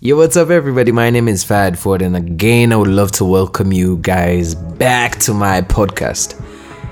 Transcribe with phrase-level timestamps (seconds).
[0.00, 0.92] Yo, what's up, everybody?
[0.92, 5.18] My name is Fahad Ford, and again, I would love to welcome you guys back
[5.20, 6.38] to my podcast.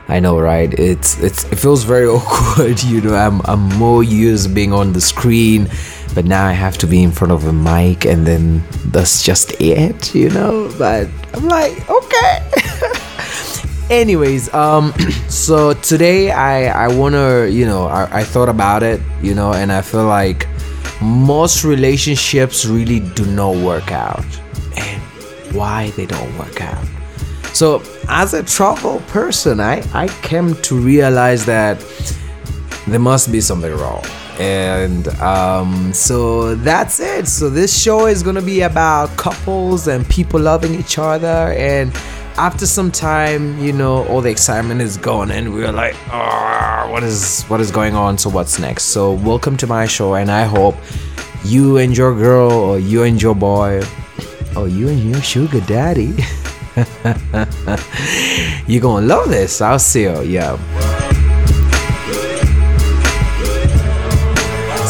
[0.08, 0.72] I know, right?
[0.72, 2.82] It's it's it feels very awkward.
[2.84, 5.68] You know, I'm I'm more used being on the screen,
[6.14, 9.52] but now I have to be in front of a mic, and then that's just
[9.60, 10.14] it.
[10.14, 12.50] You know, but I'm like, okay.
[13.90, 14.92] anyways um
[15.28, 19.52] so today i i want to you know I, I thought about it you know
[19.52, 20.46] and i feel like
[21.00, 24.24] most relationships really do not work out.
[24.76, 25.02] And
[25.54, 26.86] why they don't work out?
[27.52, 31.78] So as a troubled person i i came to realize that
[32.86, 34.04] there must be something wrong.
[34.38, 37.28] And um, so that's it.
[37.28, 41.52] So this show is going to be about couples and people loving each other.
[41.52, 41.94] And
[42.38, 47.04] after some time, you know, all the excitement is gone, and we're like, oh, what
[47.04, 48.18] is what is going on?
[48.18, 48.84] So what's next?
[48.84, 50.74] So welcome to my show, and I hope
[51.44, 53.82] you and your girl, or you and your boy,
[54.56, 56.14] or you and your sugar daddy,
[58.66, 59.60] you're gonna love this.
[59.60, 60.22] I'll see you.
[60.22, 60.58] Yeah.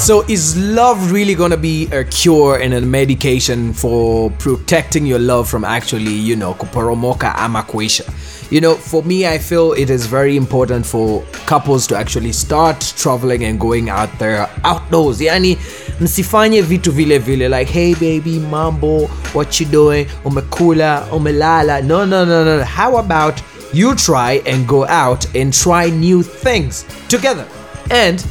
[0.00, 5.46] So, is love really gonna be a cure and a medication for protecting your love
[5.48, 8.04] from actually, you know, kuporomoka ama kuisha?
[8.50, 12.80] You know, for me, I feel it is very important for couples to actually start
[12.96, 15.20] traveling and going out there outdoors.
[15.20, 15.58] Yani,
[16.00, 20.06] msifanye vitu vile vile like, hey baby, mambo, what you doing?
[20.24, 21.82] Umekula, umelala.
[21.84, 22.64] No, no, no, no.
[22.64, 23.34] How about
[23.72, 27.44] you try and go out and try new things together?
[27.90, 28.24] And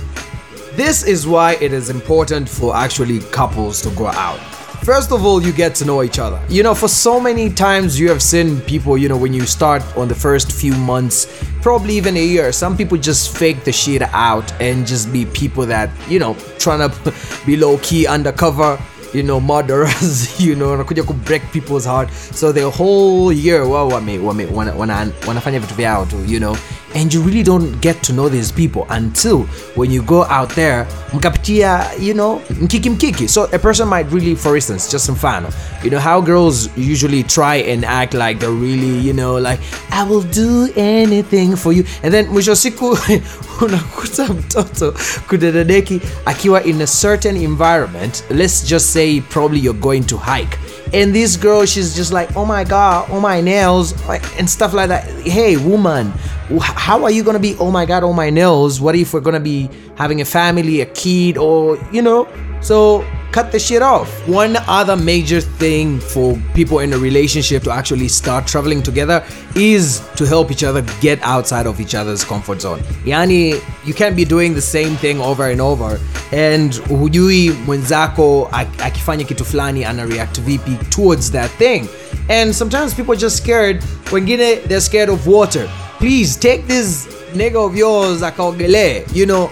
[0.75, 4.39] this is why it is important for actually couples to go out.
[4.83, 6.41] First of all, you get to know each other.
[6.47, 9.83] You know, for so many times you have seen people, you know, when you start
[9.97, 11.27] on the first few months,
[11.61, 15.65] probably even a year, some people just fake the shit out and just be people
[15.65, 17.13] that, you know, trying to
[17.45, 18.79] be low key undercover
[19.13, 23.87] you know murderers you know wanakuja ku break people's heart so the whole year wao
[23.89, 26.55] wame, wame, wana, wana, wanafanya vitu vyao tu you know
[26.95, 29.44] and you really don't get to know these people until
[29.76, 33.27] when you go out there mkapitia you know mkiki mkiki.
[33.30, 37.55] So a person might really for instance just mfano you know how girls usually try
[37.55, 39.60] and act like they're really you know like
[39.92, 41.83] i will do anything for you.
[42.04, 42.98] And then mwisho siku
[43.61, 44.94] unakuta mtoto
[45.27, 50.58] kudadadeki akiwa in a certain environment let's just say probably you're going to hike.
[50.94, 53.95] And this girl she's just like oh my god oh my nails
[54.39, 55.04] and stuff like that.
[55.23, 56.14] Hey woman
[56.60, 59.39] how are you gonna be oh my god oh my nails what if we're gonna
[59.39, 62.27] be having a family a kid or you know
[62.61, 64.10] so cut the shit off.
[64.27, 69.23] One other major thing for people in a relationship to actually start traveling together
[69.55, 72.80] is to help each other get outside of each other's comfort zone.
[73.05, 75.99] Yani, you can't be doing the same thing over and over
[76.32, 81.88] and hujui mwenzako akifanya kitu fulani ana react vipi towards that thing.
[82.30, 83.82] And sometimes people are just scared.
[84.11, 85.70] Wengine they're scared of water.
[85.99, 89.04] Please take this nigga of yours akaogelee.
[89.14, 89.49] You know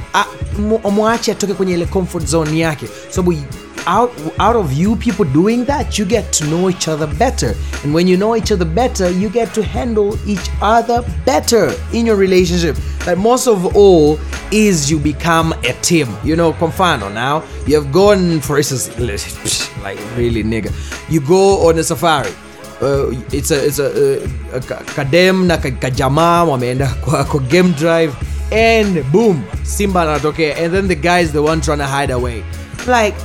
[0.92, 2.88] mwache atoke kwenye ile comfort zone yake.
[3.10, 3.38] Sababu
[3.86, 7.54] out out of you people doing that you get to know each other better.
[7.84, 12.06] And when you know each other better you get to handle each other better in
[12.06, 12.78] your relationship.
[13.06, 14.18] Like most of all
[14.50, 16.08] is you become a team.
[16.24, 18.88] You know confano now you have gone for instance
[19.84, 20.72] like really nigga.
[21.10, 22.32] You go on a safari
[22.82, 24.24] uh, it's a, it's a,
[24.54, 24.62] uh,
[24.96, 28.14] kadem na kajamaa wameenda kwa, kwa game drive
[28.52, 32.44] and boom simba anatokea and then the guy is the one trying to hide away.
[32.88, 33.16] Like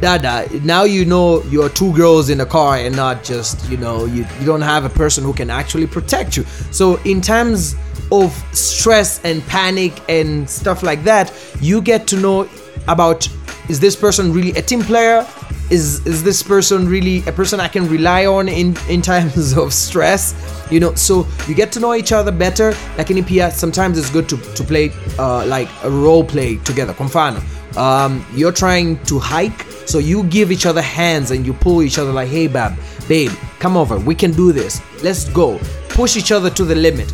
[0.00, 4.04] dada now you know you're two girls in a car and not just you know
[4.06, 6.44] you, you don't have a person who can actually protect you.
[6.70, 7.76] So in terms
[8.12, 12.48] of stress and panic and stuff like that you get to know
[12.88, 13.28] about
[13.68, 15.26] is this person really a team player
[15.70, 19.72] is is this person really a person i can rely on in in times of
[19.72, 20.34] stress?
[20.70, 22.72] You know so you get to know each other better.
[22.96, 26.92] Lakini pia sometimes it's good to, to play uh, like a role play together.
[26.94, 27.42] Kwa mfano
[27.76, 31.98] um, you're trying to hike so you give each other hands and you pull each
[31.98, 32.72] other like hey babe
[33.08, 33.98] babe come over.
[33.98, 34.80] We can do this.
[35.02, 35.58] Let's go.
[35.88, 37.12] Push each other to the limit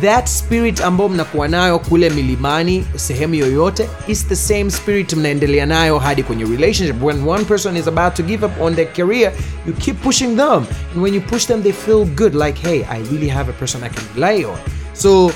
[0.00, 5.98] that spirit ambayo mnakuwa nayo kule milimani sehemu yoyote is the same spirit mnaendelea nayo
[5.98, 7.02] hadi kwenye relationship.
[7.02, 9.32] When one person is about to give up on their career
[9.66, 10.66] you keep pushing them.
[10.94, 13.82] And when you push them they feel good like hey i really have a person
[13.84, 14.58] i can rely on.
[14.94, 15.32] So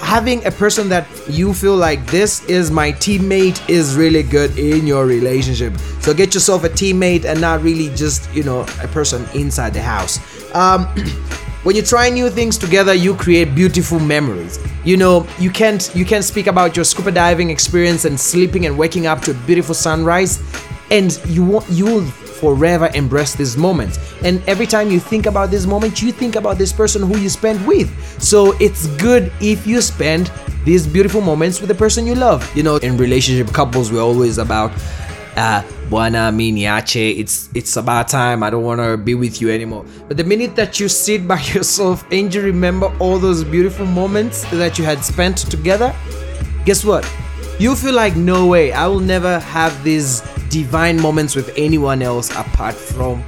[0.00, 4.86] having a person that you feel like this is my teammate is really good in
[4.86, 5.72] your relationship.
[6.00, 9.82] So get yourself a teammate and not really just you know a person inside the
[9.82, 10.20] house.
[10.54, 10.86] Um,
[11.66, 14.60] when you try new things together you create beautiful memories.
[14.84, 18.78] You know you can't you can't speak about your scuba diving experience and sleeping and
[18.78, 20.40] waking up to a beautiful sunrise
[20.92, 22.04] and you want you will
[22.40, 23.98] forever embrace this moment.
[24.22, 27.28] and every time you think about this moment you think about this person who you
[27.28, 27.90] spent with.
[28.22, 30.30] So it's good if you spend
[30.64, 32.40] these beautiful moments with the person you love.
[32.56, 34.70] You know in relationship couples we're always about
[35.36, 38.42] uh buana miniache it's it's about time.
[38.42, 39.84] I don't want to be with you anymore.
[40.08, 44.44] But the minute that you sit by yourself and you remember all those beautiful moments
[44.50, 45.94] that you had spent together
[46.64, 47.04] guess what?
[47.58, 48.72] You feel like no way.
[48.72, 53.22] I will never have these divine moments with anyone else apart from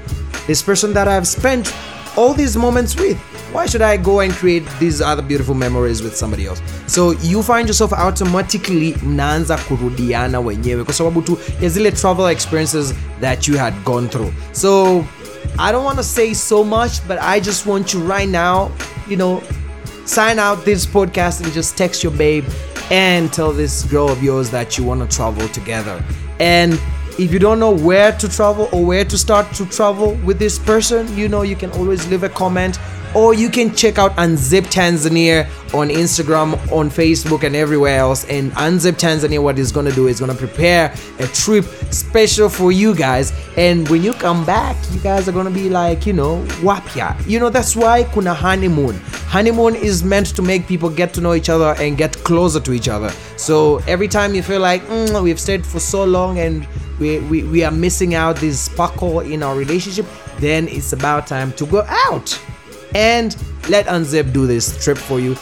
[0.46, 1.74] this person that i've spent
[2.18, 3.16] all these moments with.
[3.52, 6.60] Why should i go and create these other beautiful memories with somebody else?
[6.86, 12.94] So you find yourself automatically mnaanza kurudiana wenyewe kwa sababu tu ya zile travel experiences
[13.20, 14.30] that you had gone through.
[14.52, 15.04] So
[15.58, 18.70] i don't want to say so much but i just want you right now
[19.08, 19.42] you know
[20.04, 22.44] sign out this podcast and just text your babe
[22.90, 26.02] and tell this girl of yours that you want to travel together.
[26.40, 26.80] And
[27.18, 30.56] if you don't know where to travel or where to start to travel with this
[30.56, 32.78] person, you know, you can always leave a comment
[33.14, 38.24] or you can check out Unzip Tanzania on Instagram, on Facebook, and everywhere else.
[38.26, 42.94] And Unzip Tanzania, what is gonna do is gonna prepare a trip special for you
[42.94, 43.32] guys.
[43.56, 47.16] And when you come back, you guys are gonna be like, you know, wapya.
[47.26, 48.96] You know, that's why kuna honeymoon.
[49.26, 52.72] Honeymoon is meant to make people get to know each other and get closer to
[52.72, 53.10] each other.
[53.36, 56.66] So every time you feel like "Mm, we've stayed for so long and
[56.98, 60.06] we, we, we are missing out this sparkle in our relationship,
[60.38, 62.40] then it's about time to go out
[62.94, 63.36] and
[63.68, 65.36] let Unzip do this trip for you.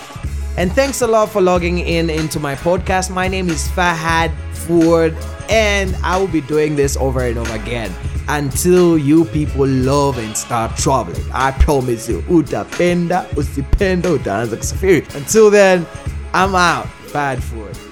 [0.57, 3.11] And thanks a lot for logging in into my podcast.
[3.11, 5.15] My name is Fahad Ford,
[5.51, 7.93] and I will be doing this over and over again
[8.29, 11.23] until you people love and start traveling.
[11.33, 15.15] I promise you, utapenda, usipenda, utaanza.
[15.15, 15.87] Until then,
[16.33, 16.87] I'm out.
[17.13, 17.86] Fahad Ford.